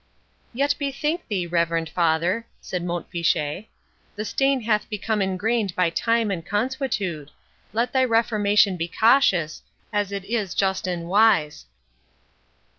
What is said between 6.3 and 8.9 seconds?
and consuetude; let thy reformation be